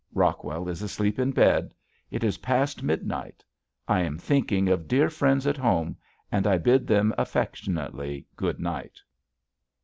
Rockwell 0.15 0.67
is 0.67 0.81
asleep 0.81 1.19
in 1.19 1.29
bed. 1.31 1.75
It 2.09 2.23
is 2.23 2.39
past 2.39 2.81
midnight. 2.81 3.43
I 3.87 3.99
am 4.01 4.17
thinking 4.17 4.67
of 4.67 4.87
dear 4.87 5.11
friends 5.11 5.45
at 5.45 5.57
home, 5.57 5.95
and 6.31 6.47
I 6.47 6.57
bid 6.57 6.87
them 6.87 7.13
affectionately 7.19 8.25
good 8.35 8.59
night. 8.59 8.99